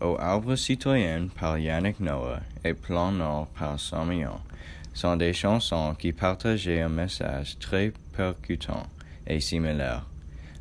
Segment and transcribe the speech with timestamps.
[0.00, 4.40] Au arbre citoyen par Yannick Noah et Plan Nord par Samion
[4.94, 8.86] sont des chansons qui partageaient un message très percutant
[9.26, 10.06] et similaire.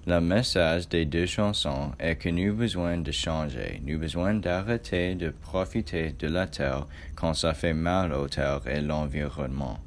[0.06, 5.30] Le message des deux chansons est que nous besoin de changer, nous besoin d'arrêter de
[5.30, 6.86] profiter de la terre
[7.16, 9.80] quand ça fait mal aux terres et l'environnement.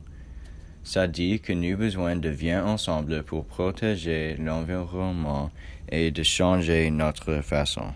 [0.82, 5.50] Ça dit que nous besoin de bien ensemble pour protéger l'environnement
[5.90, 7.92] et de changer notre façon.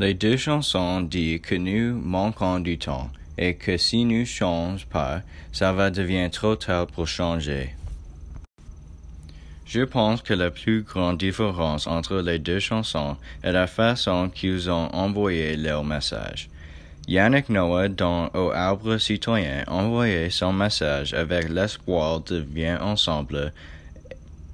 [0.00, 5.20] Les deux chansons disent que nous manquons du temps et que si nous changeons pas,
[5.52, 7.74] ça va devenir trop tard pour changer.
[9.66, 14.70] Je pense que la plus grande différence entre les deux chansons est la façon qu'ils
[14.70, 16.48] ont envoyé leur message.
[17.06, 23.52] Yannick Noah dans Au Arbre Citoyen envoyait son message avec l'espoir de bien ensemble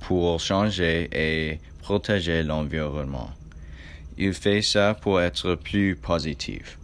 [0.01, 3.31] pour changer et protéger l'environnement.
[4.19, 6.79] Il fait ça pour être plus positif.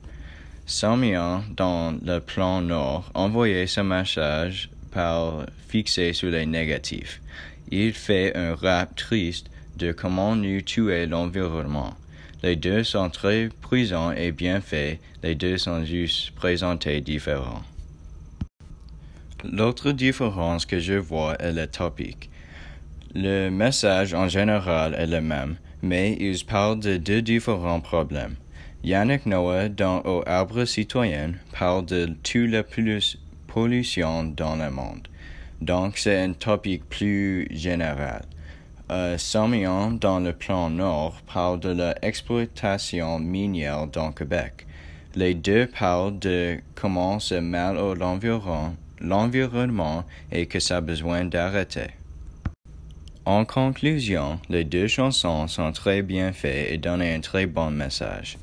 [0.66, 7.20] Samian, dans le plan Nord, envoyait ce message par fixer sur les négatifs.
[7.70, 11.94] Il fait un rap triste de comment nous tuer l'environnement.
[12.42, 17.62] Les deux sont très présents et bien faits, les deux sont juste présentés différents.
[19.44, 22.30] L'autre différence que je vois est le topic.
[23.14, 28.36] Le message en général est le même, mais ils parlent de deux différents problèmes.
[28.84, 32.62] Yannick Noah dans Au Arbre Citoyen parle de toute la
[33.48, 35.08] pollution dans le monde.
[35.60, 38.22] Donc c'est un topic plus général.
[38.91, 44.66] Euh, Samion dans le plan Nord parle de l'exploitation minière dans Québec.
[45.16, 51.91] Les deux parlent de comment c'est mal au l'environnement et que ça a besoin d'arrêter.
[53.25, 58.37] En conclusion, les deux chansons sont très bien faites et donnent un très bon message.